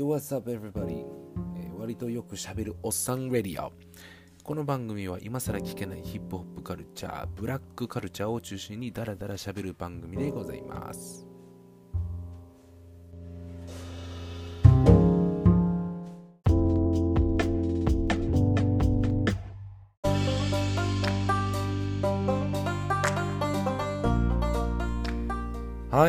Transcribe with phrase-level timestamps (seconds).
[0.00, 1.04] Yo, what's up, everybody?
[1.58, 3.70] えー割とよくしゃべるおっさんレディオ。
[4.42, 11.29] この番組は今更聞けないヒップホップカルチャー、ブラックカルチャーを中心にダラダラ喋る番組でございます。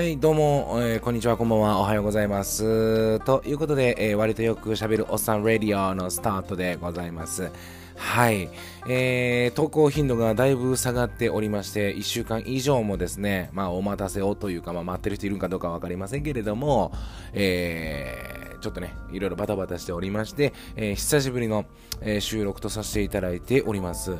[0.01, 3.19] はい、どうも、えーこんにちは、こんばんは、おはようございます。
[3.19, 7.51] ということで、えー割とよく喋るおっさんレディオのスタートでございます。
[7.97, 8.49] はい、
[8.89, 16.91] えー投稿頻度がだいぶ下がっておりまして、1週間以上もですね、まあ、お待たせをというか、まあ、待ってる人いるかどうかわかりませんけれども、
[17.33, 21.65] えーちょっとね、いろいろバタバタしておりまして、えー久しぶりの、
[22.01, 24.15] えー収録とさせていただいております。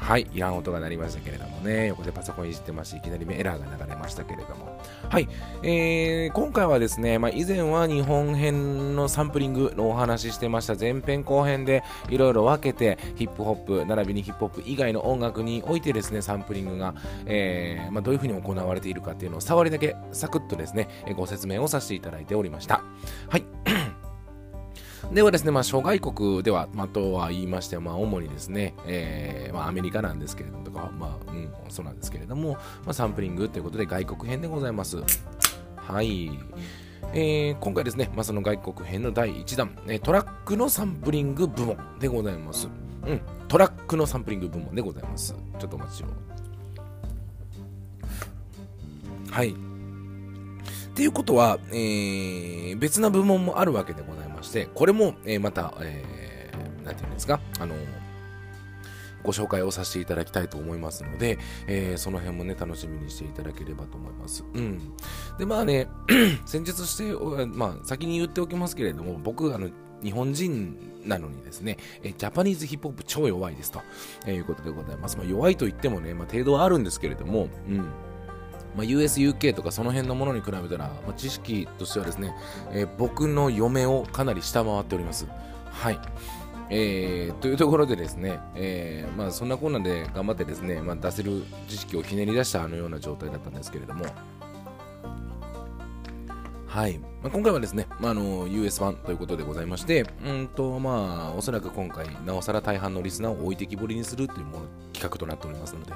[0.00, 4.80] はい、いらん音が鳴りましたけれどもね、横でパソコンいじってまして、いきなりエラーが流れましたけれども。
[5.08, 5.28] はい、
[5.62, 10.74] えー、今回はですね、まあ、以前は日本編のサンプリングのお話ししてました。
[10.74, 16.94] 前編後編でいろいろ分けてヒップホップ並びにヒップホップ以外の音楽においてですねサンプリングが、
[17.26, 22.82] えーまあ、どういうふうに行われているかっていうのを触りだけサクッとですねご説明をさせていただいておりました。
[23.28, 23.44] はい。
[25.12, 32.52] ではですね、まあ、諸外国では、まあ、とは言いまして、まあ、主にですね、えーまあ、アメリカなんですけれども、とか、まあ、うん、そうなんですけれども、
[32.84, 34.98] まあ、サンプリングということで外国編でございます。
[35.76, 36.30] はい。
[37.12, 42.68] えー今回ですね、まあ、その外国編の第1弾、えートラックのサンプリング部門でございます。
[43.06, 45.34] うん、トラックのサンプリング部門でございます。
[45.58, 46.06] ちょっとお待ちを。
[49.30, 49.50] はい。
[49.50, 49.54] っ
[50.94, 57.74] ていうことは、えー別な部門もあるわけでございますして、これも、えーまた、えーなんていうんですか、あの
[59.22, 64.44] ご紹介をさせていただきたいと思いますので、えーその辺もね、楽しみにしていただければと思います。
[64.54, 64.80] うん。
[65.38, 65.88] で、まあね、
[66.46, 67.12] 先日して、
[67.46, 69.68] まあ、先に言っておきますけれども、僕、あの、
[70.02, 73.82] 日本人なのにですね、えジャパニーズヒップホップ超弱いですと、
[74.26, 75.18] えーいうことでございます。
[75.18, 77.84] まあ、弱いと言ってもね、まあ、程度はあるんですけれども、うん。
[78.76, 82.34] まあ、US、UK とかその辺のものに比べたら、まあ、知識としてはですね、
[82.72, 85.26] えー僕の嫁をかなり下回っております。
[85.70, 85.98] はい。
[86.70, 94.06] えーというところでですね、えーまあ、そんなこんなで頑張ってですね、まあ、出せる知識をひねり出したあのような状態だったんですけれども、
[96.70, 96.98] はい。
[96.98, 105.92] まあ、今回はですね、まあ、あの、US 版ということでございまして、うんと、まあ、おそらく今回、なおさら大半のリスナーを置いてきぼりにするというもの企画となっておりますので、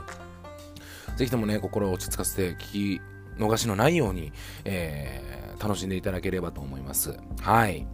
[1.16, 3.00] ぜひともね、心を落ち着かせて聞き
[3.38, 4.32] 逃しのないように、
[4.65, 7.16] えー楽しんでいただければと思います。
[7.41, 7.87] はい。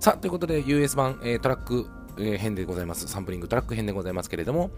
[0.00, 1.86] さあ、ということで、US 版、えートラック、
[2.18, 3.06] えー編でございます。
[3.06, 4.70] サンプリングトラック編でございますけれども、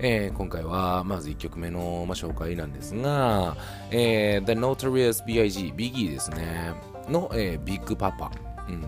[0.00, 3.56] えー今回は、まず1曲目の、まあ、紹介なんですが、
[3.92, 5.72] えー The Notorious B.I.G.
[5.76, 6.72] ビギーですね、
[7.08, 8.32] の、えービッグパパ。
[8.68, 8.84] うん。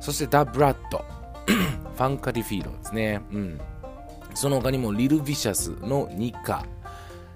[0.00, 0.76] そして、The Blood。
[1.96, 3.20] ファンカディフィードですね。
[3.32, 3.60] うん。
[4.34, 6.64] その他にも、 Lil' Vicious の Nika。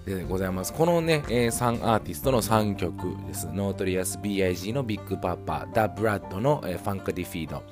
[0.06, 0.72] でございます。
[0.72, 3.48] このね、えー3アーティストの3曲です。
[3.52, 4.72] Notorious B.I.G.
[4.72, 7.62] の Big Poppa、Da Brat の、えー Funkdafied、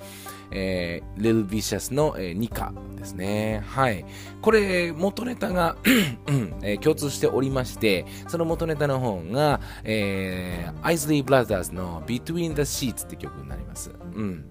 [0.50, 3.62] えー、リル・ビシャスの、えーニカですね。
[3.66, 4.04] はい。
[4.42, 5.76] これ、元ネタが、
[6.62, 13.90] えー共通しておりまして、その元ネタの方が、えー、アイズリー・ブラザーズの Between the Sheets って曲になります。
[14.14, 14.44] うん。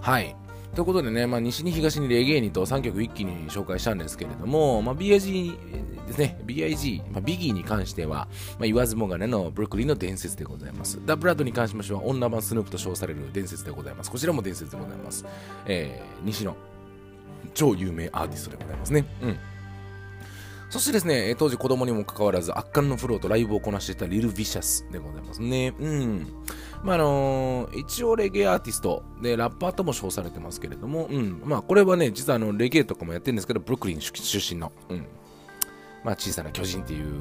[0.00, 0.34] はい。
[0.74, 11.00] ということでね、まあ、西に東にレゲエにと3曲一気に紹介したんですけれども、まあ、BIG ですね、BIG、まあ、ビギーに関しては、まあ、言わずもがなのブルックリンの伝説でございます。
[11.04, 14.10] ダ・ブラッドに関しましては、女版スヌープと称される伝説でございます。
[14.10, 15.24] こちらも伝説でございます。
[15.66, 16.56] えー、西の
[17.54, 19.04] 超有名アーティストでございますね。
[19.22, 19.38] うん。
[20.70, 25.74] そしてですね、当時子供にもかかわらず圧巻のフローとライブをこなしていたリル・ビシャスでございますね。
[25.80, 26.32] うん。
[26.82, 31.42] まああのー一応レゲエアーティストでラッパーとも称されてますけれども、うん。
[31.44, 35.06] まあこれはね、実はあのレゲエとかもやってるんですけど、ブルックリン出身の、うん。
[36.04, 37.20] まあ小さな巨人っていう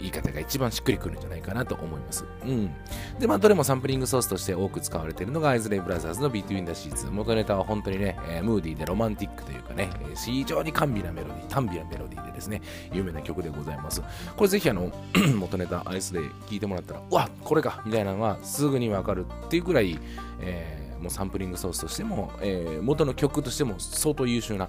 [0.00, 2.24] 言い方が一番しっくりくるんじゃないかなと思います。
[2.44, 2.70] うん。
[3.18, 7.10] で、まあどれもサンプリングソースとして多く使われているのがアイズレイブラザーズの Between the Sheets。
[7.10, 12.60] 元ネタは本当にね、えームーディーでロマンティックというかね、えー非常に甘美なメロディー、短美なメロディーでですね、
[12.92, 14.02] 有名な曲でございます。
[14.36, 14.92] これぜひあの、
[15.36, 19.98] 元ネタアイスで聴いてもらったら、うわこれかみたいなのはすぐにわかるっていうくらい、
[20.40, 24.68] えーもうサンプリングソースとしても、えー元の曲としても相当優秀な、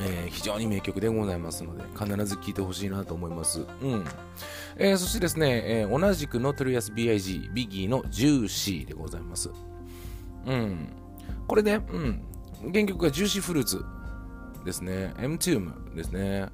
[0.00, 3.66] えー非常に名曲でございますので、必ず聴いてほしいなと思います。
[3.82, 4.04] うん。
[4.76, 9.50] えーそしてですね、えー同じくノトリアス BIG、ビギーのジューシーでございます。
[10.46, 10.88] うん。
[11.46, 12.22] これね、うん。
[12.72, 13.84] 原曲が Juicy Fruit
[14.64, 15.14] ですね。
[15.18, 16.48] Mtume ですね。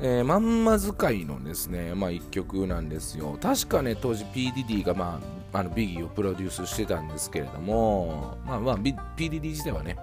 [0.00, 3.36] えー、まんま使いのですね、まあ一曲なんですよ。
[3.40, 5.20] 確かね、当時 PDD がま
[5.52, 9.98] あ、あのビギーをプロデュースしてたんですけれども、まあまあ、PDD 自体はね、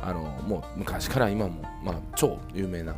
[0.00, 2.94] あの、もう昔から今も、まあ、超有名な、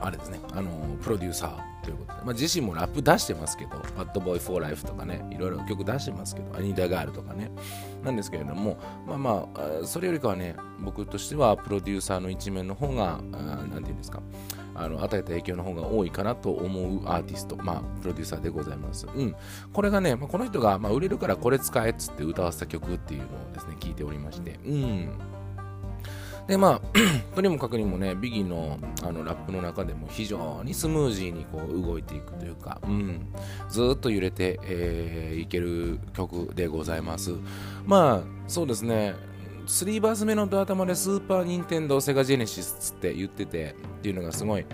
[0.00, 0.70] あれですね、あの、
[1.02, 7.50] プロデューサーということで、まあ、自身もラップ出してますけど、バッドボーイフォーライフとかね、いろいろ曲出してますけど、アニーダガールとかね、
[8.04, 14.22] なんですけれども、まあまあ、それよりかはね、僕としてはプロデューサーの一面の方が、なんていうんですか、
[14.74, 19.06] あの与えた影響の方が多いかなと思うアーティスト、まあ、プロデューサーでございます。
[19.14, 19.34] うん。
[19.72, 25.10] これがね、まあ、この人が、まあ、売れるからこれ使えっつって歌わせた曲っていうのをですね、聞いておりまして、うん。
[26.50, 26.98] でまあ、
[27.36, 33.32] とにもかくにもね、ビギのあのラップの中でも非常にスムージーにこう動いていくというか、うん、
[33.68, 37.34] ずっと揺れて、えー、いける曲でございます。
[37.86, 39.14] まあ、そうですね、
[39.68, 44.66] 3バース目のドア玉でスーパー・ニンテンドー・セガ・ジェネシスって言っててっていうのがすごい、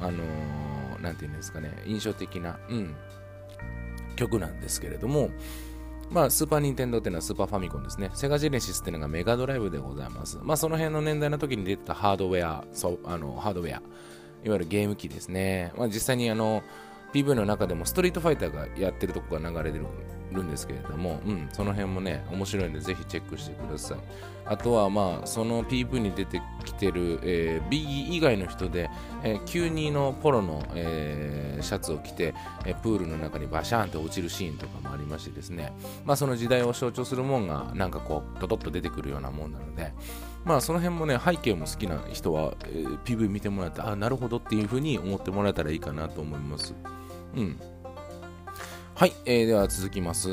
[0.00, 2.94] あのー、なんていうんですかね、印象的な、うん、
[4.14, 5.30] 曲なんですけれども、
[6.10, 8.10] まあ、スーパー・ニンテンドっていうのはスーパーファミコンですね。
[8.14, 10.38] セガ・ジェネシスっていうのがメガドライブでございます。
[10.42, 13.80] まあ、その辺の年代の時に出てたハードウェア、そうあのハードウェア、いわ
[14.44, 15.72] ゆるゲーム機ですね。
[15.76, 16.62] まあ、実際にあの、
[17.12, 19.86] PV の中でもストリートファイターがやってるとこが流れてる
[20.32, 23.98] るんですけれども、うん、その辺もね、面白いんで、ぜひチェックしてください。
[24.48, 28.88] あとは、まあ、その PV に出てきてる、えー、BE 以外の人で、
[29.24, 32.32] えー、92のポロの、えー、シャツを着て、
[32.64, 35.72] えー、プールの中にバシャーンって落ちるシーンとかもありましてですね、
[36.04, 39.92] まあ、その時代を象徴するもんが、なんかこう、トトッと出てくるようなもんなので、
[40.44, 46.72] まあ、その辺もね、背景も好きな人は、えー、PV 見てもらってあ、あ、なるほどっていうふうに思ってもらえたらいいかなと思います。
[47.34, 47.58] うん。
[48.98, 50.30] はい、えー、では続きます。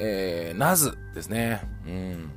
[0.00, 1.60] えー、ナズですね。
[1.86, 2.30] うん。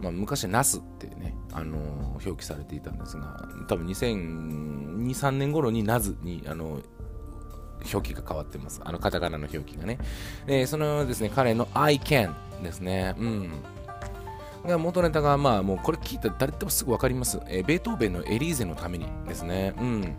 [0.00, 6.82] まあ、昔ナスってね、あのー、表記されていたんですが、多分2002、3年頃にナズに、あのー、
[7.92, 8.80] 表記が変わってます。
[8.84, 9.98] あの、カタカナの表記がね。
[10.46, 12.32] で、そのですね、彼の I can
[12.62, 13.16] ですね。
[13.18, 13.50] うん。
[14.64, 17.40] が元ネタが、まあ、もうこれ聞いたら誰でもすぐ分かります。
[17.48, 19.74] えー、ベートーベンのエリーゼのためにですね。
[19.80, 20.16] うん。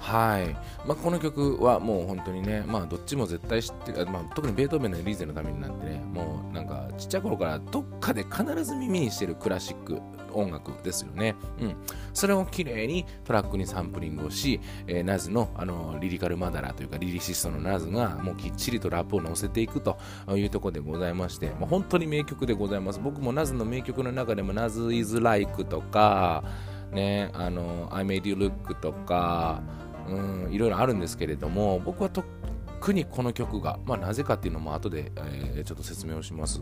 [0.00, 0.48] はい、
[0.86, 10.00] まあ、この曲はもう本当にね、まあ、どっちも絶対知ってる、まあ、特にベートーベンのリーゼのためになんてね、もうなんかちっちゃい頃からどっかで必ず耳にしてるクラシック
[10.32, 11.34] 音楽ですよね。
[11.60, 11.76] うん。
[12.14, 19.98] それを綺麗にトラックにサンプリングをし、えー、ナズのあのリリカルマダラというかリリシストのナズがもうきっちりとラップを乗せていくと
[20.34, 23.00] いうところでございまして、まあ、本当に名曲でございます。
[23.00, 26.44] 僕もナズの名曲の中でもナズ is like とか、
[26.92, 29.62] ね、あの I made you look とか、
[30.10, 36.60] うんいろいろあるんですけれども僕は特にこの曲が、まあ、なぜかっていうのも後で、えー、ちょっと説明をします、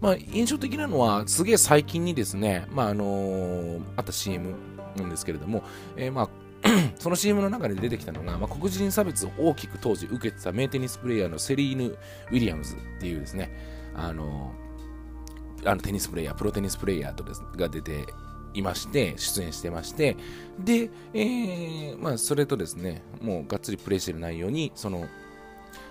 [0.00, 4.54] まあ、印象的なのはすげえ最近にですね、まああのー、あった CM
[4.96, 5.64] なんですけれども、
[5.96, 6.28] えー、まあ
[6.98, 13.50] その CM の中で出てきたのが、まあ、黒人差別を大きく当時受けてた名テニスプレーヤーのセリーヌ・ウィリアムズっていうですね、
[13.94, 18.06] あのー、あのテニスプレーヤー、プロテニスプレーヤーとですが出て
[18.54, 20.16] いまして、出演してまして、
[20.58, 25.06] で、えー、まあ、それとですね、もうがっつりプレイしてる内容に、その、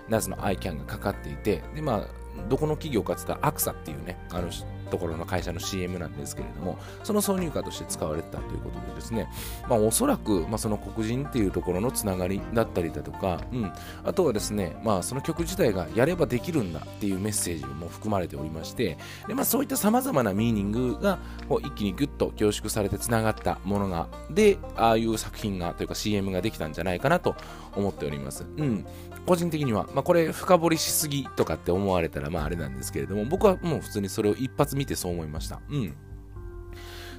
[0.08, 4.48] ナズのアイキャンがかかっていて、で、まあ、どこの企業かって言ったら、アクサっていうね、あの、
[4.90, 9.28] ところの会社の CM なんですけれども、その挿入歌として使われてたということでですね、
[9.68, 13.72] まあ、おそらく、まあ、その黒人っていうところのつながりだったりだとか、うん、
[14.04, 21.18] あとはですね、まあ、その曲自体がやればできるんだっていうメッセージも含まれておりまして、でまあ、そういったさまざまなミーニングが
[21.48, 27.34] こう一気にギュッと凝縮されてつながったものが、で、ああいう作品がというか CM ができたんじゃないかなと
[27.74, 28.44] 思っております。
[28.56, 28.86] うん。
[29.26, 35.94] 個人的には、まあ、これ深掘りしすぎとかって思われたらまああれなんですけれども僕はもう普通にそれを一発見てそう思いましたうん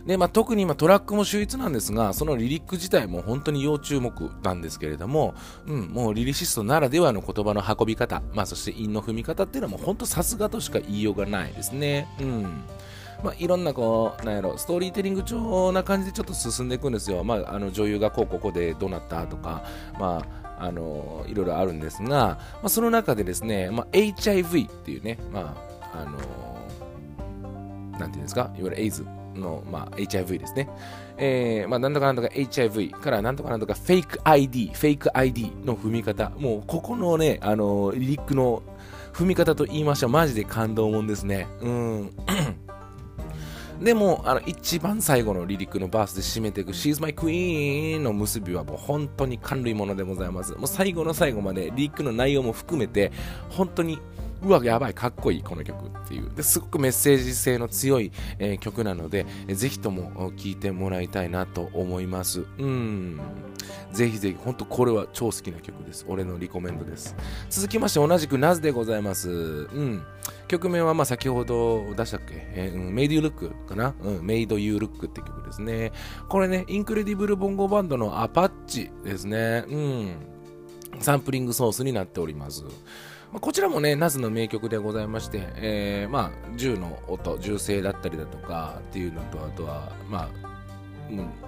[0.06, 5.34] で、まあ、特に今トラックも秀逸なんですが、そのリリック自体も本当に要注目なんですけれども、
[5.66, 12.08] うん、もうリリシストならではの言葉の運び方、まあ、そして韻の踏み方っていうのはも本当さすがとしか言いようがないですね。
[12.20, 12.44] うん。
[13.24, 17.24] まあ、いろんなこう、なんやろ、ストーリーテリング調な感じでちょっと進んでいくんですよ。
[17.24, 19.64] まあ、あの女優がこうここでどうなったとか、
[20.00, 25.56] まあ、あのいろいろあるんですが、まあ、その中でですね、まあ、HIV っていうね、ま
[25.92, 26.55] あ、あの
[28.00, 30.70] なんていうんですか、いわゆるエイズの、まあ、HIV ですね。
[31.18, 38.64] えー、まあ、なんとかなんとか HIV からなんとかなんとかフェイク ID、フェイク ID の踏み方、もうここのね、あのリリックの
[39.14, 41.48] 踏み方と言いましょう、マジで感動もんですね。
[41.62, 42.12] うん。
[43.82, 50.54] でも、あの、一番最後のリリックのバースで締めていく She's my queen の結びはもう本当に感類ものでございます。
[50.54, 53.12] もう最後の最後までリリックの内容も含めて、
[53.50, 54.00] 本当に
[54.46, 56.30] うわ、やばい、かっこいい、この曲っていう。
[56.36, 62.46] ですごくメッセージ性の強い、えー、曲なので、ぜひとも聴いてもらいたいなと思います。
[62.60, 63.20] うん。
[63.92, 66.06] ぜひぜひ、本当これは超好きな曲です。
[66.08, 67.16] 俺のリコメンドです。
[67.50, 69.30] 続きまして、同じく Nas でございます。
[69.30, 70.04] うん。
[70.48, 73.96] 曲名はまあ先ほど出したっけ、えー、うん、 Made You Look かな？
[74.04, 75.92] うん、 Made You Look って曲ですね。
[76.30, 79.64] これね、 Incredible Bongo Band の Apache ですね。
[79.68, 80.16] うん。
[81.00, 82.64] サンプリングソースになっております。
[83.36, 90.30] まあ、こちらもね、 Nas の名曲でございまして、えー、まあ、銃の音、銃声だったりだとかっていうのと、あとは、まあ、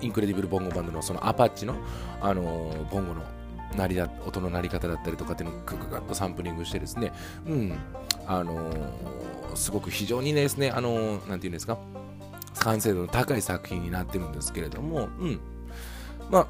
[0.01, 1.75] Incredible Bongo Band のその Apache の、
[2.19, 3.23] あのー、ボンゴの
[3.77, 7.13] 鳴りだ音の鳴り方だったりとかっていうのをグググッとサンプリングしてですね、
[7.45, 7.73] うん、
[8.25, 11.77] あのー、すごく非常にねですね、あのー、なんていうんですか、
[12.59, 15.39] 完成度の高い作品になってるんですけれども、うん、
[16.29, 16.47] まあ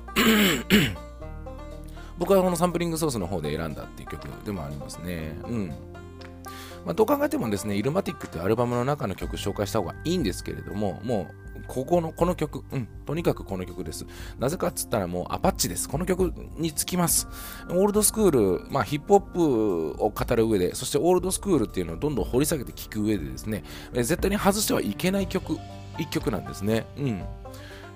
[2.18, 5.38] 僕はこのサンプリングソースの方で選んだっていう曲でもありますね。
[5.44, 5.74] うん。
[6.86, 14.06] まあ、どう考えてもですね、 Illmatic ってアルバムの中の曲紹介した方がいいんですけれども、もう、ここの、この曲、うん、とにかくこの曲です。
[14.40, 15.90] なぜかっつったらもうアパッチです。
[15.90, 17.28] この曲につきます。
[17.70, 18.32] オールドスクー
[18.62, 19.22] ル、まあヒップホッ
[19.98, 25.58] プを語る上で、そしてオールドスクールっていうのをどんどん掘り下げて聴く上でですね、絶対に外してはいけない曲、
[25.98, 26.86] 一曲なんですね。
[26.98, 27.24] うん。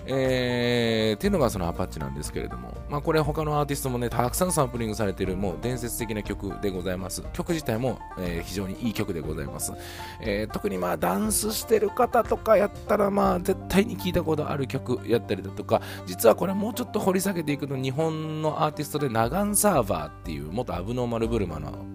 [0.05, 7.23] えー、っていうのがそのアパッチなんですけれども、まあ、これ他のアーティストもね、たくさんサンプリングされているもう伝説的な曲でございます。
[7.33, 9.73] 曲自体も、えー、非常にいい曲でございます。
[10.21, 21.85] えー、特にまあダンスしてる方とかやったらまあ絶対に聴いたことある曲やったりだとか、実はこれもうちょっと掘り下げていくと日本のアーティストでナガンサーバーっていう元アブノーマルブルマの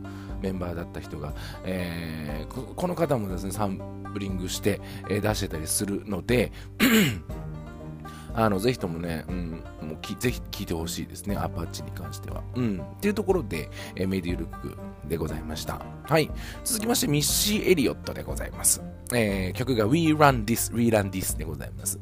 [0.40, 1.32] メンバーだった人が、
[1.64, 6.52] えー、この方もですね、サンプリングして、え、出してたりするので
[8.36, 12.44] あのぜひともね、うん、もうきぜひ聞いてほしいですね、アパッチに関しては。
[12.54, 14.76] うん、っていうところで、えー、メディルック
[15.08, 15.80] でございました。
[16.04, 16.30] はい。
[16.62, 18.82] 続きまして、ミッシー・エリオットでございます。
[19.14, 21.98] えー、曲が We Run This, We Run This でございます。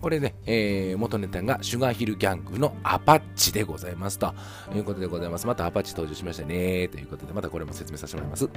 [0.00, 4.34] これね、えー、元ネタがシュガーヒルギャングのアパッチでございますと
[4.74, 5.46] いうことでございます。
[5.46, 8.48] またアパッチ登場しましたねということで、またこれも説明させてもらいます。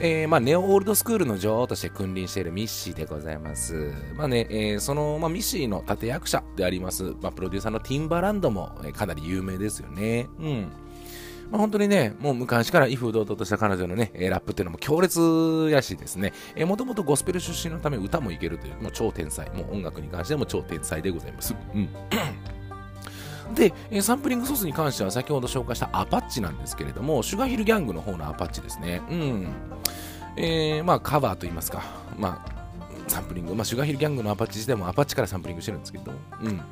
[0.00, 3.92] えー、まあ、ネオオールドスクールの女王として君臨しているミッシーでございます。
[4.16, 10.28] まあね、えー、その、まあ、ミッシーの立役者であります、まあ、プロデューサーのティンバランドも、え、かなり有名ですよね。
[10.38, 10.72] うん。
[11.52, 16.32] まあ、本当にね、もう昔から威風堂々とした彼女のね、ラップっていうのも強烈やしですね、
[16.64, 21.54] もともとゴスペル出身のため歌もいけるという、もう超天才、もう音楽に関しても超天才でございます。
[21.74, 21.88] うん。
[23.54, 29.02] で、サンプリングソースに関しては先ほど紹介したアパッチなんですけれども、シュガーヒルギャングの方のアパッチですね。
[29.10, 29.48] うん。
[30.38, 31.82] えー、まあカバーといいますか、
[32.16, 32.52] まあ、
[33.08, 36.56] サンプリング、まあ、シュガーヒルギャングのアパッチ自体もアパッチからサンプリングしてるんですけど、うん。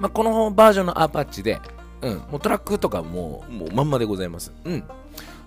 [0.00, 1.60] まあ、このバージョンのアパッチで、
[2.02, 4.52] うん、もうトラックとかももうまんまでございます。
[4.64, 4.84] うん。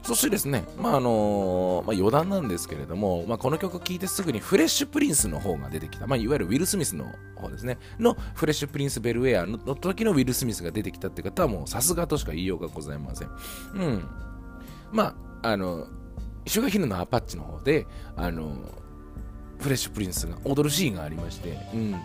[0.05, 13.29] そしてですね、まああの、まあ、余談なんですけれども、まあ、この曲聴いてすぐにフレッシュプリンスの方が出てきた、まあ、いわゆるウィル・スミスの方ですね、のフレッシュプリンス・ベルウェアの時のウィル・スミスが出てきたって方はもうさすがとしか言いようがございません。
[13.73, 14.07] うん。
[14.91, 15.87] まあ、あの、
[16.45, 18.57] シュガーヒルのアパッチの方で、あの、
[19.59, 21.95] フレッシュプリンスが踊るシーンがありまして、うん。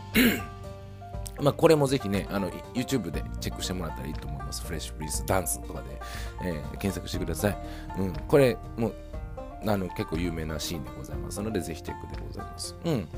[1.42, 4.64] まあ、これもぜひね、あの、YouTube でチェックしてもらったらいいと思います。
[4.64, 6.00] フレッシュプリンスダンスとかで、
[6.44, 7.56] えー、検索してください。
[7.98, 8.92] うん、これ、も、
[9.66, 12.76] あの結構有名なシーンでございますので、ぜひチェックでございます。
[12.84, 13.08] うん。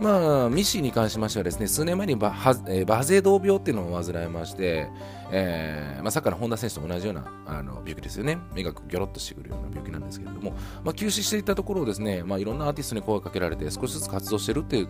[0.00, 4.88] まあ、ミッシーに関しましてはですね、数年前にバハ、えー、バゼド病っていうのを患いまして、
[5.32, 8.38] えーまあ、サッカーの本田選手と同じようなあの病気ですよね。
[8.54, 10.52] 目がギョロッとしてくるような病気なんですけれども、
[10.84, 14.88] まあ、休止していたところをですね、まあ、いろんなアーティストに声をかけられて、少しずつ活動してるっていう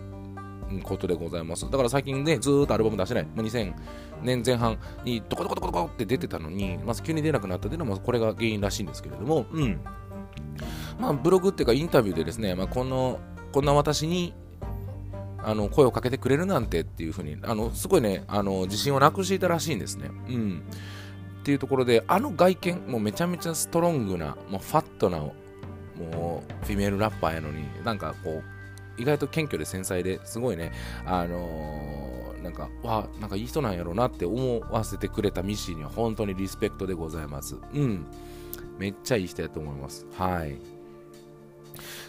[0.83, 1.69] ことでございます。
[1.69, 3.23] だから最近ね、ずーっとアルバム出してない。
[3.25, 3.73] もう2000
[4.23, 9.79] 年前半にどこどこどこどこって出てたのに、まず急に出なくなったというのもこれが原因らしいんですけれども、うん。
[10.99, 13.19] まあ、ブログっていうかインタビューでですね、まあ、この、
[13.51, 14.33] こんな私に
[15.43, 20.11] あの声をかけてくれるなんてっていうふうに、あのすごいね、あの自信をなくしていたらしいんですね。
[20.29, 20.63] うん。
[21.39, 25.33] っていうところで、あの外見、もうめちゃめちゃストロングな、もうファットな、も
[25.95, 28.58] うフィメールラッパーやのに、なんかこう、
[28.99, 30.71] 意外と謙虚で繊細ですごいね、
[31.05, 37.55] あのー、なんか、わなんかいい人なんやろうなって思わせてくれたミッシーには本当にリスペクトでございます。
[37.73, 38.05] うん。
[38.77, 40.05] めっちゃいい人やと思います。
[40.17, 40.57] はい。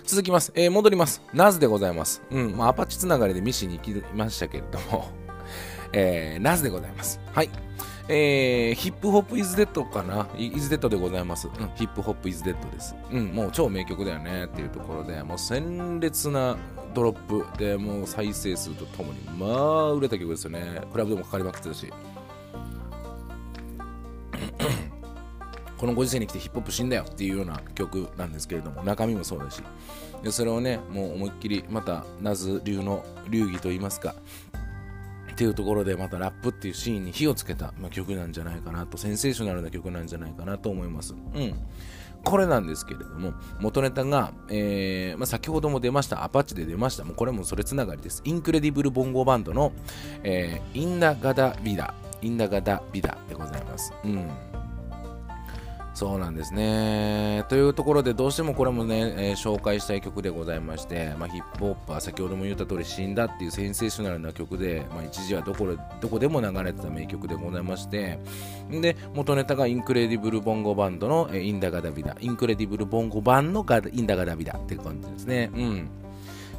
[0.04, 0.52] 続きます。
[0.54, 1.23] えー、戻ります。
[1.32, 2.23] ナズでございます。
[2.30, 2.56] うん。
[2.56, 5.09] まあ、アパッチつながりでミッシーに行きましたけれども
[5.92, 7.20] えー、ナズでございます。
[7.32, 7.50] はい。
[8.12, 10.26] えー、ヒップホップイズデッドかな？
[10.36, 11.46] イズデッドでございます。
[11.46, 12.96] うん、ヒップホップイズデッドです。
[13.12, 16.56] うん、もう超名曲だよねっていうところで、もう鮮烈な
[16.92, 20.80] ドロップでもう再生数とともに、まあ、売れた曲ですよね。
[20.90, 21.88] クラブでもかかりまくってたし。
[25.78, 29.62] このご時世に来てヒップホップ死んだよっていうような曲なんですけれども中身もそうだし
[30.22, 34.14] でそれをねもう思いっきりまたナズ流の流儀といいますか
[35.40, 41.54] っていうところでまたラップっていうシーンに火をつけた、まあ、曲なんじゃないかなとセンセーショナルな曲なんじゃないかなと思いますうん
[42.23, 48.20] これなんですけれども、元ネタが、えーまあ、先ほども出ました、 Apache で出ました、もうこれもそれつながりです。
[48.26, 49.73] Incredible Bongo Band の、
[50.23, 53.94] えー、 In-A-Gadda-Da-Vida、In-A-Gadda-Da-Vida でございます。
[54.04, 54.50] うん。
[56.00, 57.45] そうなんですね。
[57.50, 65.69] というところで、どうしてもこれもね、えー、紹介したい曲でございまして、まあ、ヒップホップは先ほども言った通り死んだっていうセンセーショナルな曲で、まあ、一時はどこ
[66.00, 68.19] どこでも流れてた名曲でございまして、
[68.71, 75.50] で、元ネタが Incredible Bongo Band の、えー、 In-A-Gadda-Da-Vida、Incredible Bongo Band の In-A-Gadda-Da-Vida っていう感じですね。
[75.54, 75.90] うん。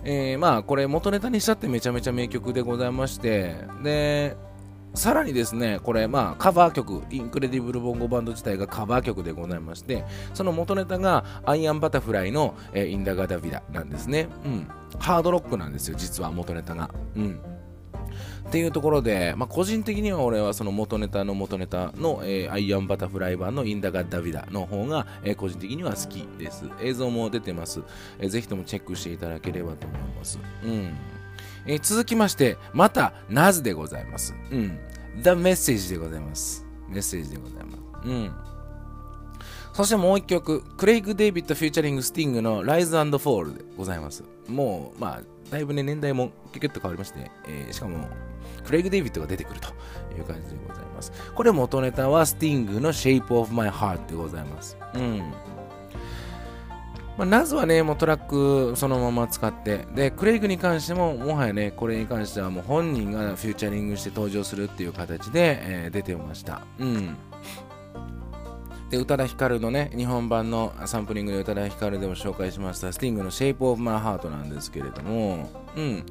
[0.04, 4.38] えー、まあ、これ元ネタにしたってめちゃめちゃ名曲でございまして、で、
[4.94, 14.28] さらにですね、これ、まあ、カバー曲、 Incredible Bongo Band 自体がカバー曲でございまして、その元ネタが Iron Butterfly の、えー、 In-A-Gadda-Da-Vida なんですね。
[14.46, 14.68] うん。
[15.00, 16.90] ハードロックなんですよ、実は元ネタが。
[17.16, 17.40] うん。
[18.48, 26.66] っていうところで、まあ、個人的には俺はその元ネタの元ネタの、えー、 Iron Butterfly 版の In-A-Gadda-Da-Vida の方が、えー、個人的には好きです。
[26.82, 27.82] 映像も出てます。
[28.20, 30.38] えー、ぜひともチェックしていただければと思います。
[30.66, 30.94] うん。
[31.66, 34.34] えー、続きまして、また、 Nas でございます。
[34.52, 34.80] うん。
[35.22, 36.66] The Message でございます。
[36.88, 38.08] メッセージでございます。
[38.08, 38.32] うん。
[39.74, 44.24] そしてもう一曲、 Craig David featuring Sting の Rise and Fall でございます。
[44.48, 48.08] もう、まあ、だいぶね、年代もキュキュッと変わりまして、えー、しかも、
[48.66, 49.70] Craig David が出てくると
[50.18, 51.12] いう感じでございます。
[51.34, 54.78] これ元ネタはスティングの Shape of My Heart でございます。
[54.94, 55.34] うん。
[57.22, 66.66] まあ、 Nas はね、もうトラックそのまま使って、で、クレイグに関しても、もはやね、これに関してはもう本人がフューチャリングして登場するっていう形で、えー、出てました。
[66.80, 67.16] うん。
[68.90, 76.04] で、宇多田ヒカルのね、日本版のサンプリングで宇多田ヒカルでも紹介しました、スティングの Shape of My Heart なんですけれども、うん。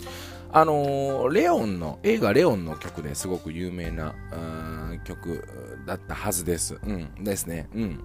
[0.52, 4.14] あのー、レオンの、映画レオンの曲ですごく有名な
[5.02, 5.44] 曲
[5.88, 6.78] だったはずです。
[6.86, 7.24] うん。
[7.24, 7.68] ですね。
[7.74, 8.00] うん。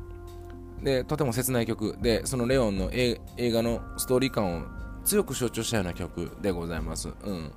[0.82, 1.98] でとても切ない曲。
[2.02, 4.64] でそのレオンの映画のストーリー感を
[5.04, 7.52] 強く象徴したような曲でございます、うん。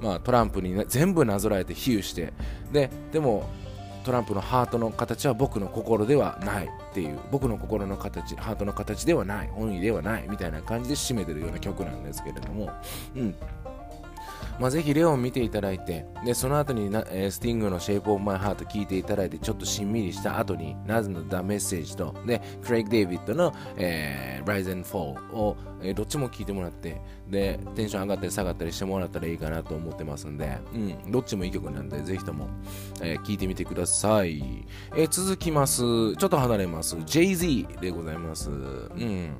[0.00, 2.32] まあ、トランプに、全部なぞらえて比喩して。
[2.72, 3.48] ででも
[4.04, 7.18] トランプのハートの形は僕の心ではないっていう。
[7.30, 9.48] 僕の心の形ハートの形ではない。
[9.48, 10.26] 本意ではない。
[10.30, 12.70] みたいな感じで締めてるような曲なんですけれども、
[13.16, 13.34] うん、
[14.58, 32.48] まあ、ぜひレオン見ていただいて、で、その後にな、えー、スティングの Shape of My Heart 聞いていただいて、ちょっとしんみりした後に、ナズの The Message と、で、クレイグ・デイビッドの、えー、Rise and Fall を、えー、どっちも聞いてもらって、で、テンション上がったり下がったりしてもらったらいいかなと思ってますんで、うん、どっちもいい曲なんで、ぜひとも、
[33.00, 34.66] えー、聞いてみてください。
[34.96, 35.82] えー、続きます。
[36.16, 36.96] ちょっと離れます。
[36.96, 38.50] Jay-Z でございます。
[38.50, 39.36] うん。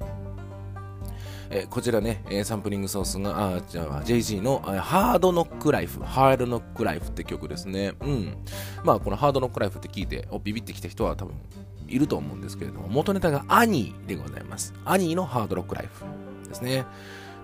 [1.51, 7.93] えー、こちらね、え、サンプリングソースが、あ、じゃあ、JG の、ハードノックライフ、ハードノックライフって曲ですね。
[8.01, 8.37] うん。
[8.85, 11.35] まあ、このハードノックライフって聞いて、おビビってきた人は多分
[11.89, 14.75] いると思うんですけれども、元ネタがアニーでございます。
[14.85, 16.05] アニーのハードロックライフ
[16.49, 16.85] ですね。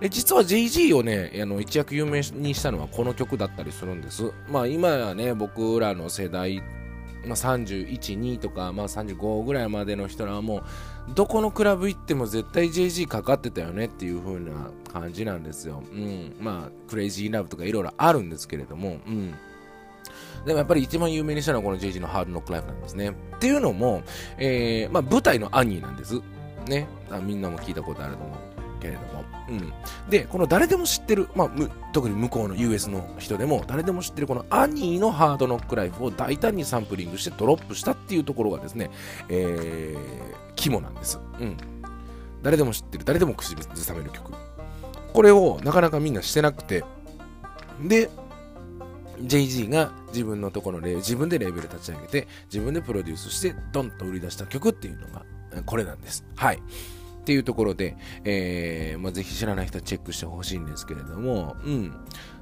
[0.01, 4.33] で実は JG をね、あの一躍有名にしたのはこの曲だったりするんです。
[4.51, 6.63] まあ今やね、僕らの世代
[7.27, 10.63] まあ、31、2とか、まあ、35ぐらいまでの人らはもう
[11.15, 15.83] どこのクラブ行っても絶対 JG かかってたよねっていう風な感じなんですよ。
[15.93, 16.37] うん。
[16.41, 19.35] まあ、クレイジーラブとかいろいろあるんですけれども、うん。
[20.47, 23.11] でもやっぱり一番有名にしたのはこの JG のハードノックライフなんですね。
[23.11, 24.03] っていうのも、
[24.39, 26.21] えー、まあ舞台のアニーなんです。
[26.67, 26.87] ね。
[27.11, 28.54] あみんなも聞いたことあると思う。
[28.85, 29.25] けれども。
[29.49, 29.73] うん。
[30.11, 31.51] で、この誰でも知ってる、まあ、
[31.93, 38.91] 特に向こうの US の人でも誰でも知ってるこのアニーのハードノックライフを大胆にサンプリングしてドロップしたっていうところがですね、
[39.31, 41.19] えー、肝なんです。
[41.41, 41.57] うん。
[42.43, 44.33] 誰でも知ってる、誰でも口ずさめる曲。
[45.15, 46.85] これをなかなかみんなしてなくて、
[47.81, 48.11] で、
[49.23, 55.25] JG が自分のところで自分でレーベル立ち上げて自分でプロデュースしてドンと売り出した曲っていうのが
[55.65, 56.25] これなんです。
[56.37, 56.63] はい。
[57.25, 61.95] っていうところで、えー、まあ、ぜひ知らない人はチェックしてほしいんですけれども、うん。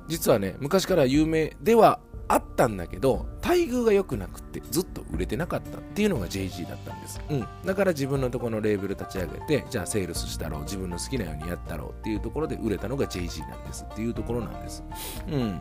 [0.09, 7.21] 実はね、昔から有名ではあったんだけど、待遇が良くなくってずっと売れてなかったっていうのが JG だったんです。
[7.31, 7.47] うん。
[7.65, 14.83] だから自分のとこのレーベル立ち上げて、じゃあセールスしたろう、自分の好きなようにやったろうっていうところで売れたのが JG なんですっていうところなんです。
[15.29, 15.61] うん。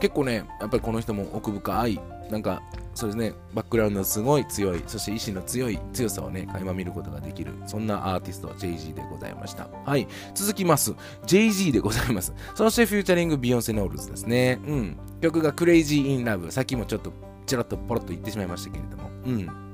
[0.00, 2.62] 結構ね、やっぱりこの人も奥深い、なんか、
[2.94, 9.68] そうですね、バックグラウンドすごい強い、そして意志の強い強さをね、垣間見ることができる、そんなアーティスト、JG でございました。
[9.84, 10.94] はい、続きます。
[11.26, 12.32] JG でございます。
[12.54, 14.60] そしてフューチャリング、ビヨンセ・ノールズですね。
[14.66, 14.96] うん。
[15.20, 16.50] 曲が Crazy in Love。
[16.50, 17.12] さっきもちょっと、
[17.46, 19.10] ちらっとポロッと言ってしまいましたけれども。
[19.26, 19.69] うん。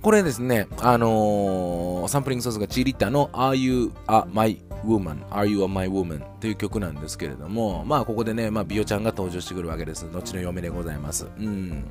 [0.00, 5.26] これですね、あのー、サンプリングソースが Chi-Lites の Are You My Woman?
[5.28, 6.22] Are You My Woman?
[6.38, 10.06] という曲なんですけれども、まあここでね、まあビヨちゃんが登場してくるわけです。
[10.12, 11.26] 後の嫁でございます。
[11.38, 11.84] うん。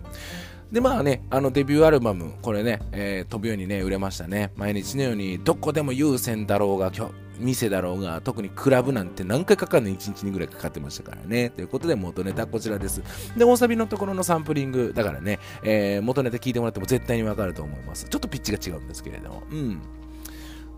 [0.71, 4.51] でまあね、あのデビューアルバム、これね、えー、飛ぶようにね、売れましたね。
[4.55, 6.91] 毎日のように、どこでも有線だろうが、
[7.39, 11.49] 店だろうが、特にクラブなんて何回かかるの ?1 日にぐらいかかってましたからね。
[11.49, 13.01] ということで、元ネタこちらです。
[13.35, 18.07] で、大サビのところのサンプリング、だからね、えー、元ネタ聞いてもらっても絶対にわかると思います。
[18.09, 19.43] ちょっとピッチが違うんですけれども。
[19.51, 19.81] うん。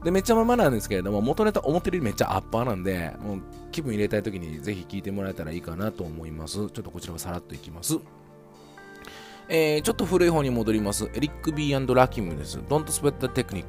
[0.03, 3.41] で、めっちゃままなんですけれども、元ネタ思ってるよりめっちゃアッパーなんで、もう
[3.71, 6.55] 気分入れたい時にぜひ聞いてもらえたらいいかなと思います。
[6.55, 7.97] ちょっとこちらはさらっといきます。
[9.49, 11.09] えー、ちょっと古い方に戻ります。
[11.13, 12.59] エリック・ビーラキムです。
[12.59, 13.65] Don't Sweat the Technique。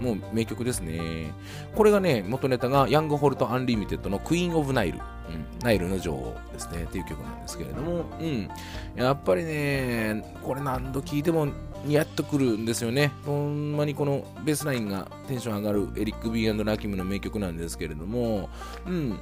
[0.00, 1.32] もう名曲ですね。
[1.74, 4.98] これがね、元ネタがヤング・ホルト・アンリミテッドの Queen of Nile。
[4.98, 6.84] うん、ナイルの女王ですね。
[6.84, 8.48] っていう曲なんですけれども、うん。
[8.96, 11.46] やっぱりね、これ何度聴いても
[11.84, 13.12] ニヤッとくるんですよね。
[13.24, 18.48] ほんまにこのベースラインがテンション上がる Eric B. & Rakim の名曲なんですけれども、
[18.86, 19.18] うん。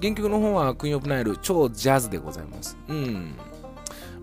[0.00, 2.76] 原曲の方は Queen of Nile、超ジャズでございます。
[2.88, 3.34] うん。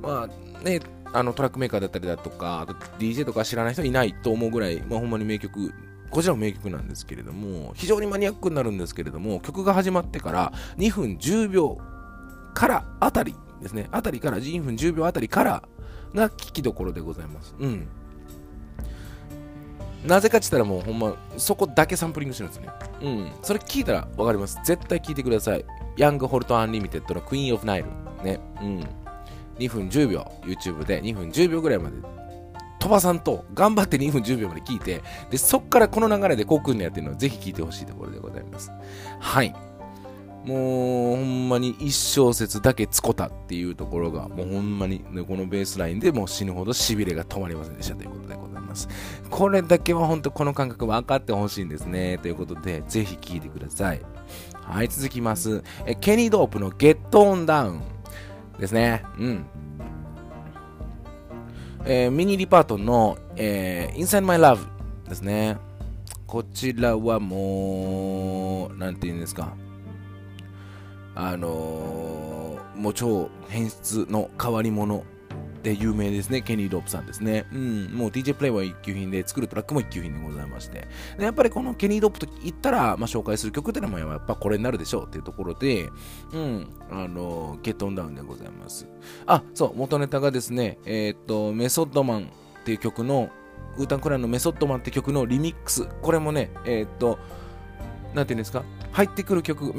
[0.02, 0.80] まあね、
[1.14, 5.74] あのトラックメーカーだったりだとか、あと DJ とか知らない人いないと思うぐらい、まあ、ほんまに名曲、
[6.10, 11.78] こちらも名曲なんですけれども、非常にマニアックになるんですけれども、曲が始まってから2分10秒
[12.54, 15.64] からあたりですね、あたりから2分10秒あたりから
[16.14, 17.56] が聞きどころでございます。
[17.60, 17.88] うん。
[20.06, 22.70] なぜかって言ったらもうほんま、そこだけサンプリングしてるんですね。
[23.02, 23.32] うん。
[23.42, 24.60] それ聞いたらわかります。
[24.64, 25.66] 絶対聞いてください。
[25.98, 27.90] ヤング・ホルト・アンリミテッドの Queen of Nile。
[28.24, 28.40] ね。
[28.62, 28.88] うん。
[29.58, 31.98] 2分10秒 YouTube で2分10秒ぐらいまで
[32.88, 38.72] 飛ばさんと頑張って2分10秒まで聞いてでそっからこの流れでこうくんのやってるのをぜひ聞いてほしいところでございます。
[39.20, 39.54] はい。
[40.46, 48.88] もうほんまに1小節だけつこたっていうところがもうほんまに、ね、このベースラインでもう死ぬほどしびれが止まりませんでしたということでございます。
[49.30, 52.18] これだけは本当この感覚分かってほしいんですね。
[52.20, 54.02] ということでぜひ聞いてください。
[54.54, 55.62] はい続きます。
[55.86, 57.82] えケニー・ドープの Get On Down
[58.58, 59.04] ですね。
[59.20, 59.46] うん。
[61.90, 64.60] えー、ミニリパートの、えー、Inside My Love
[65.08, 65.58] ですね。
[66.26, 69.56] こちらはもう、なんて言うんですか。
[71.16, 75.06] あのー、もう超変質の変わり者
[75.64, 77.46] で有名ですね、ケニー・ロープさんですね。
[77.52, 80.88] うん、もう DJ プレイは一級品で、作るトラックも一級品でございまして。
[81.18, 85.90] でやっぱりこのケニー・ロープと言ったら、まあ、紹介する曲ってのもやっぱこれになるでしょうっていうところで、
[86.34, 88.88] うん、あの、ゲットオンダウンでございます。
[89.26, 92.24] あ、そう、元ネタがですね、えー、っと、メソッドマン
[92.62, 93.30] っていう曲の、
[93.78, 97.20] ウータンクライのメソッドマンって曲のリミックス、これもね、えー、っと、
[98.14, 99.74] なんていうんですか、入ってくる曲、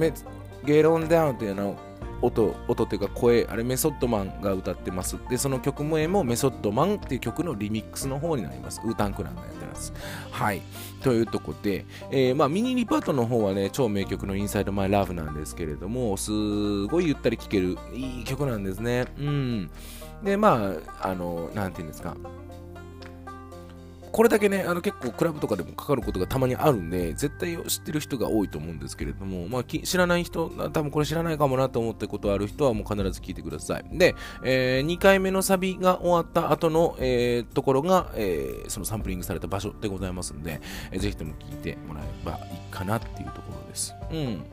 [0.64, 1.87] ゲロンダウンっていうのを
[2.22, 5.16] 音音っていうか声あれメソッドマンが歌ってます。
[5.28, 8.80] でその曲名もメソッドマンっていう曲のリミックスの方になります。
[8.84, 9.92] ウータンクランがやってます。
[10.30, 10.62] はい。
[11.02, 16.30] というとこで、えー、まあミニリパートの方はね超名曲のインサイドマイラブなんですけれどもす
[16.86, 19.06] ごいゆったり聴けるいい曲なんですね。
[19.18, 19.70] うん。
[20.22, 22.16] でまああのなんていうんですか。
[24.10, 33.84] これだけね、あの結構クラブとかでもかかることがたまにあるんで、絶対知ってる人が多いと思うんですけれども、まあ、知らない人、多分これ知らないかもなと思ってことある人はもう必ず聞いてください。
[33.92, 43.94] で、えー、2回目のサビが終わった後の、えー、ところが、えー、そのサンプリングされた場所でございますんで、えー、ぜひとも聞いてもらえばいいかなっていうところです。
[44.10, 44.44] うん。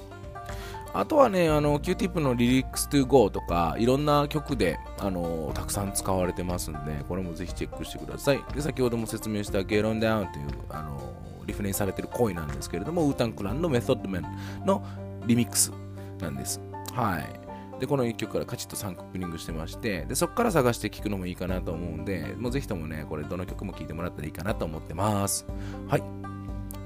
[0.96, 8.42] あとはね、あの、Q-Tip の Lyrics to Go とか、いろんな曲で、あの、たくさん使われてますんで、これもぜひチェックしてください。
[8.54, 11.14] で、先ほども説明した Get On Down という、あの、
[11.46, 14.86] リフレインされてる声なんですけれども、ウータンクランのメソッドメンの
[15.28, 15.74] リミックス
[16.22, 16.62] なんです。
[16.94, 17.80] はい。
[17.80, 25.46] で、この1曲からカチッとサンクプリングしてまして、で、そこから探して聴くのもいいかなと思うんで、もうぜひともね、これどの曲も聴いてもらったらいいかなと思ってます。
[25.90, 26.04] はい。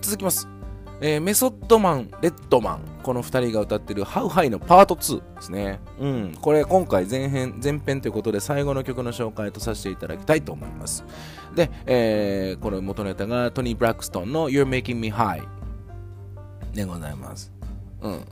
[0.02, 0.59] 続きます。
[1.02, 5.80] えー、メソッドマン、レッドマン、この2人が歌ってるハウハイのパート2ですね。
[5.98, 6.38] うん。
[6.42, 11.06] これ今回前編、前編ということで最後の曲の紹介とさせていただきたいと思います。
[11.56, 15.48] で、えー、この元ネタがトニー・ブラックストンの You're Making Me High
[16.74, 17.52] でございます。
[18.02, 18.26] うん。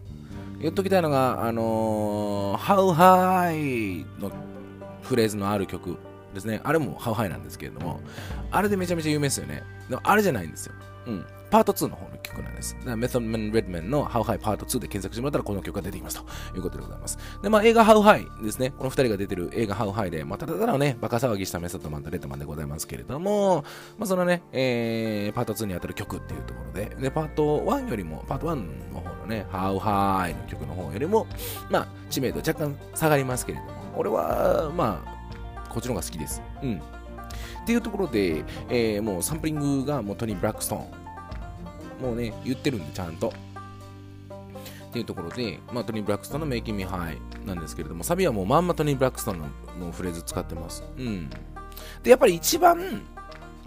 [0.59, 4.29] 言っときたいのが、あのー、How High の
[5.03, 5.97] フレーズのある曲
[6.33, 6.59] ですね。
[6.65, 8.01] あれもハウハイなんですけれども、
[8.51, 9.63] あれでめちゃめちゃ有名ですよね。
[9.89, 10.73] でもあれじゃないんですよ。
[11.05, 11.25] うん。
[11.49, 12.75] パート2の方の曲なんです。
[12.83, 17.17] メソンメン・レッドメンの How High パート2で検索してもらったらこの曲が出てきますということでございます。
[17.41, 18.71] で、まあ映画 How High ですね。
[18.77, 23.63] この2人が出てる映画 How High で、まあただただね、バカ騒ぎしたメソッドマンとレッドマンでございますけれども、
[23.97, 31.27] まあそのね、えー、パート2に当たる曲っていうところで、で、パート1よりも、パート1の方のね、How High の曲の方よりも、
[31.69, 36.41] まあ知名度若干下がりますけれども、俺は、まあ、こっちの方が好きです。
[36.61, 36.77] うん。
[36.77, 36.79] っ
[37.65, 41.06] ていうところで、えー、もうサンプリングがもうトニー・ブラックストーン。
[42.01, 43.33] もうね、言ってるんで、ちゃんと。
[44.87, 49.39] っていうところで、まあ、トニー・ブラックストンの Making Me High なんですけれども、サビはもうまんまトニー・ブラックストン
[49.79, 50.83] のフレーズ使ってます。
[50.97, 51.29] うん。
[52.03, 53.01] で、やっぱり一番、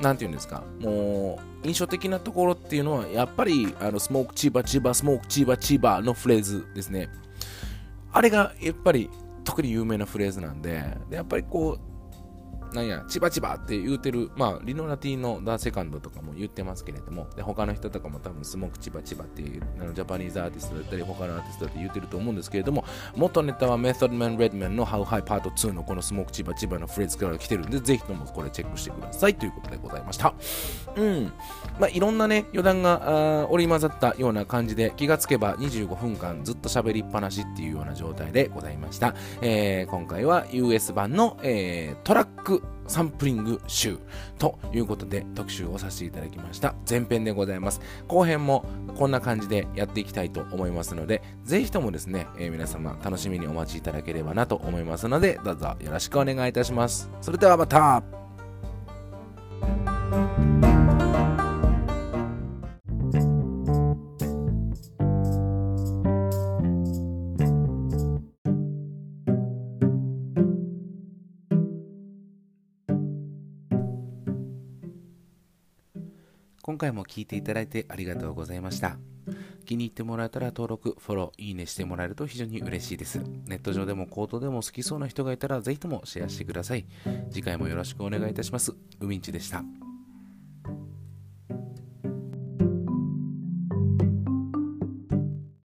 [0.01, 7.11] なんていうんですか、もう、印象的なところっていうのは、やっぱり、あの、スモークチーバーチーバー、スモークチーバーチーバーのフレーズですね。
[8.13, 9.11] あれが、やっぱり、
[9.45, 11.90] 特に有名なフレーズなんで、でやっぱりこう、
[12.73, 22.85] なんや、千葉千葉って言うてる、まあ、リノラティのダーセカンドとかも言ってますけれども、で他の人とかも多分スモーク千葉千葉っていうあのジャパニーズアーティストだったり、他のアーティストだって言ってると思うんですけれども、
[23.17, 30.35] 元ネタはメソッドマン・レッドマンの How High Part 2のこのスモーク千葉千葉のフレーズから来てるんで、ぜひともこれチェックしてくださいということでございました。
[30.97, 31.33] うん。
[31.79, 39.15] まあ、いろんなね、余談が織り交ざったような感じで、気がつけば25分間ずっと喋りっぱなしっていうような状態でございました。
[39.41, 42.60] えー、今回は US 版の、えー、トラック
[42.91, 43.99] サンプリング集
[44.39, 46.75] ということで特集をさせていただきました。
[46.89, 47.81] 前編でございます。
[48.09, 48.65] 後編も
[48.99, 57.09] こんな感じでやっていきたいと思いますのでぜひともですね、えー、皆様楽しみにお待ちいただければなと思いますのでどうぞよろしくお願いいたします。
[57.21, 58.03] それではまた。
[76.81, 78.97] 回も聴いていただいてありがとうございました。
[79.67, 83.21] 気に入ってもらえたら登録、フォロー、いいねしてもらえると非常に嬉しいです。
[83.47, 86.87] ネット上でも口頭でも好きそうな人がいたらぜひともシェアしてください。
[87.31, 88.73] 次回もよろしくお願いいたします。
[88.73, 89.90] うみんちでした。